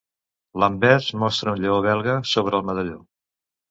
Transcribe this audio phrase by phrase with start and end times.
[0.63, 3.03] L'anvers mostra un Lleó belga sobre el medalló.